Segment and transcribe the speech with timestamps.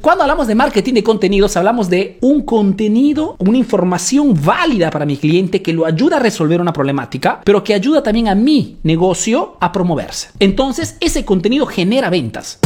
[0.00, 5.18] Cuando hablamos de marketing de contenidos, hablamos de un contenido, una información válida para mi
[5.18, 9.58] cliente que lo ayuda a resolver una problemática, pero que ayuda también a mi negocio
[9.60, 10.30] a promoverse.
[10.38, 12.60] Entonces, ese contenido genera ventas.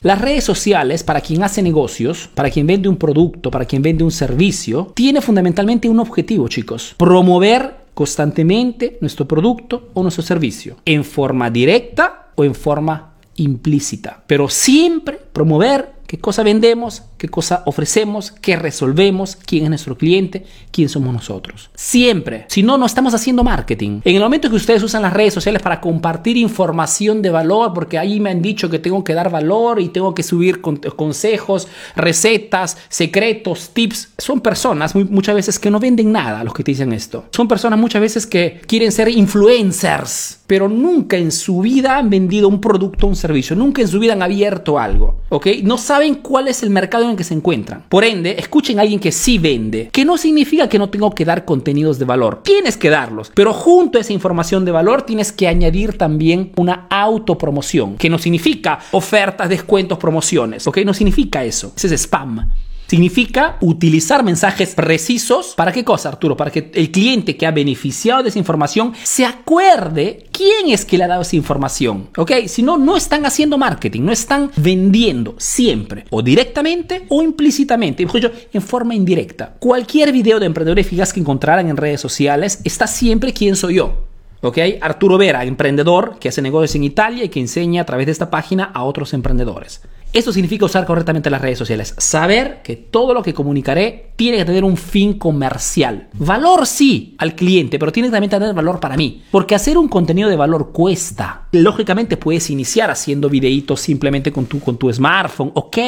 [0.00, 4.02] Las redes sociales, para quien hace negocios, para quien vende un producto, para quien vende
[4.02, 6.96] un servicio, tiene fundamentalmente un objetivo, chicos.
[6.96, 14.48] Promover constantemente nuestro producto o nuestro servicio, en forma directa o en forma implícita, pero
[14.48, 20.88] siempre promover qué cosa vendemos, qué cosa ofrecemos, qué resolvemos, quién es nuestro cliente, quién
[20.88, 21.70] somos nosotros.
[21.72, 22.46] Siempre.
[22.48, 24.00] Si no, no estamos haciendo marketing.
[24.02, 27.96] En el momento que ustedes usan las redes sociales para compartir información de valor, porque
[27.96, 32.76] ahí me han dicho que tengo que dar valor y tengo que subir consejos, recetas,
[32.88, 37.26] secretos, tips, son personas muchas veces que no venden nada los que te dicen esto.
[37.30, 42.48] Son personas muchas veces que quieren ser influencers, pero nunca en su vida han vendido
[42.48, 45.46] un producto o un servicio, nunca en su vida han abierto algo, ¿ok?
[45.62, 47.84] No saben cuál es el mercado en que se encuentran.
[47.88, 51.24] Por ende, escuchen a alguien que sí vende, que no significa que no tengo que
[51.24, 52.42] dar contenidos de valor.
[52.42, 56.86] Tienes que darlos, pero junto a esa información de valor tienes que añadir también una
[56.90, 60.78] autopromoción, que no significa ofertas, descuentos, promociones, ¿ok?
[60.84, 61.72] No significa eso.
[61.76, 62.50] Ese es spam.
[62.92, 65.54] Significa utilizar mensajes precisos.
[65.56, 66.36] ¿Para qué cosa, Arturo?
[66.36, 70.98] Para que el cliente que ha beneficiado de esa información se acuerde quién es que
[70.98, 72.10] le ha dado esa información.
[72.18, 72.32] ¿Ok?
[72.48, 78.06] Si no, no están haciendo marketing, no están vendiendo siempre, o directamente o implícitamente,
[78.52, 79.54] en forma indirecta.
[79.58, 84.04] Cualquier video de emprendedores eficaz que encontrarán en redes sociales está siempre quién soy yo.
[84.42, 84.58] ¿Ok?
[84.82, 88.28] Arturo Vera, emprendedor que hace negocios en Italia y que enseña a través de esta
[88.28, 89.80] página a otros emprendedores.
[90.12, 91.94] Esto significa usar correctamente las redes sociales.
[91.96, 96.08] Saber que todo lo que comunicaré tiene que tener un fin comercial.
[96.12, 99.22] Valor sí al cliente, pero tiene que también tener valor para mí.
[99.30, 101.48] Porque hacer un contenido de valor cuesta.
[101.52, 105.50] Lógicamente puedes iniciar haciendo videitos simplemente con tu, con tu smartphone.
[105.54, 105.78] Ok,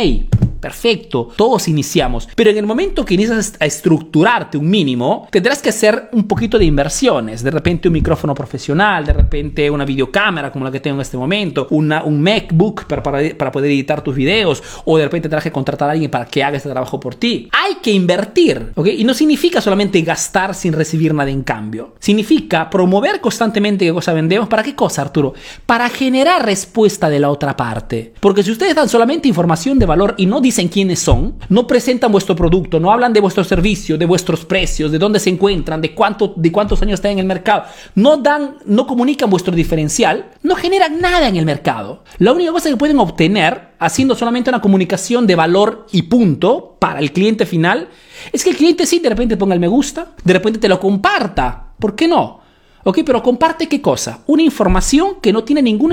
[0.65, 2.27] perfecto, todos iniciamos.
[2.34, 6.59] Pero en el momento que inicias a estructurarte un mínimo, tendrás que hacer un poquito
[6.59, 7.42] de inversiones.
[7.42, 11.19] De repente un micrófono profesional, de repente una videocámara como la que tengo en este
[11.19, 15.91] momento, un MacBook para, para, poder editar tus videos, o de repente tendrás que contratar
[15.91, 17.51] a alguien para que haga este trabajo por ti.
[17.53, 18.86] Hay que invertir, ¿ok?
[18.86, 21.92] Y no significa solamente gastar sin recibir nada en cambio.
[21.98, 24.48] Significa promover constantemente qué cosa vendemos.
[24.48, 25.35] ¿Para qué cosa, Arturo?
[25.67, 28.14] Para generar respuesta de la otra parte.
[28.19, 32.13] Porque si ustedes dan solamente información de valor y no dicen quiénes son, no presentan
[32.13, 35.92] vuestro producto, no hablan de vuestro servicio, de vuestros precios, de dónde se encuentran, de,
[35.92, 37.65] cuánto, de cuántos años están en el mercado,
[37.97, 42.05] no dan, no comunican vuestro diferencial, no generan nada en el mercado.
[42.19, 47.01] La única cosa que pueden obtener haciendo solamente una comunicación de valor y punto para
[47.01, 47.89] el cliente final
[48.33, 50.79] es que el cliente sí de repente ponga el me gusta, de repente te lo
[50.79, 51.73] comparta.
[51.81, 52.42] ¿Por qué no?
[52.85, 54.21] Ok, pero comparte qué cosa?
[54.29, 55.92] Una información que no tiene ningún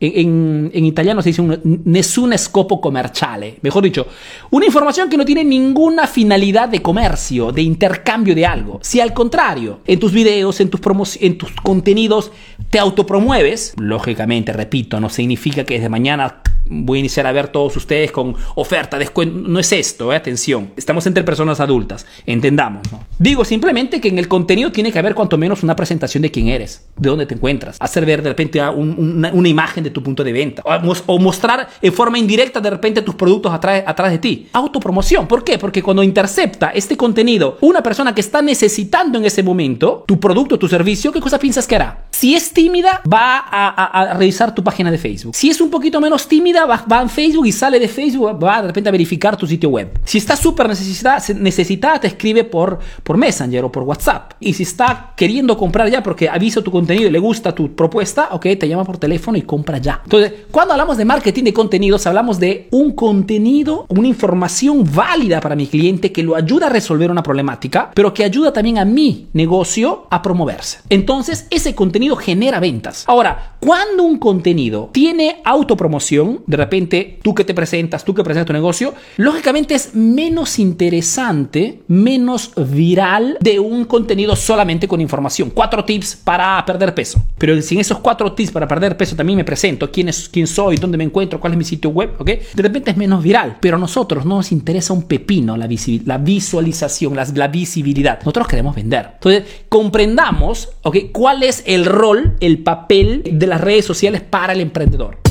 [0.00, 4.06] en, italiano se dice un, nessun scopo commerciale, mejor dicho,
[4.50, 8.80] una información que no tiene ninguna finalidad de comercio, de intercambio de algo.
[8.82, 10.80] Si al contrario, en tus videos, en tus,
[11.20, 12.32] en tus contenidos,
[12.70, 17.76] te autopromueves, lógicamente, repito, no significa que desde mañana voy a iniciar a ver todos
[17.76, 19.48] ustedes con oferta, descuento.
[19.48, 20.70] No es esto, eh, atención.
[20.76, 22.82] Estamos entre personas adultas, entendamos.
[23.18, 26.48] Digo simplemente que en el contenido tiene que haber cuanto menos una presentación de quién
[26.48, 30.32] eres, de dónde te encuentras, hacer ver de repente una, imagen de tu punto de
[30.32, 30.62] venta
[31.06, 34.48] o, mostrar en forma indirecta de repente tus productos atrás, atrás de ti.
[34.52, 35.26] Autopromoción.
[35.26, 35.58] ¿Por qué?
[35.58, 40.58] Porque cuando intercepta este contenido una persona que está necesitando en ese momento tu producto,
[40.58, 42.04] tu servicio, ¿qué cosa piensas que hará?
[42.10, 45.34] Si es tímida, va a, revisar tu página de Facebook.
[45.34, 48.62] Si es un poquito menos tímida, va, va, en Facebook y sale de Facebook, va
[48.62, 49.98] de repente a verificar tu sitio web.
[50.04, 54.32] Si está súper necesitada, necesitada, te escribe por, por Messenger o por WhatsApp.
[54.40, 57.74] Y si está queriendo comprar ya porque ha visto tu contenido y le gusta tu
[57.74, 60.00] propuesta, ok, te llama por teléfono y compra ya.
[60.04, 65.56] Entonces, cuando hablamos de marketing de contenidos, hablamos de un contenido, una información válida para
[65.56, 69.28] mi cliente que lo ayuda a resolver una problemática, pero que ayuda también a mi
[69.32, 70.78] negocio a promoverse.
[70.88, 73.04] Entonces, ese contenido genera ventas.
[73.06, 78.46] Ahora, cuando un contenido tiene autopromoción, de repente tú que te presentas, tú que presentas
[78.46, 85.50] tu negocio, lógicamente es menos interesante, menos viral de un contenido solamente con información.
[85.50, 87.22] Cuatro tips para perder peso.
[87.38, 90.76] Pero sin esos cuatro tips para perder peso también me presento quién, es, quién soy,
[90.76, 92.30] dónde me encuentro, cuál es mi sitio web, ¿ok?
[92.54, 93.58] De repente es menos viral.
[93.60, 95.68] Pero a nosotros no nos interesa un pepino la,
[96.04, 98.18] la visualización, la, la visibilidad.
[98.20, 99.10] Nosotros queremos vender.
[99.14, 100.96] Entonces, comprendamos, ¿ok?
[101.12, 105.29] ¿Cuál es el rol, el papel de las redes sociales para el emprendedor?